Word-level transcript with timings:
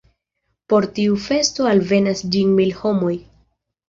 Por 0.73 0.85
tiu 0.99 1.17
festo 1.25 1.67
alvenas 1.71 2.23
ĝis 2.37 2.49
mil 2.61 2.73
homoj. 2.79 3.13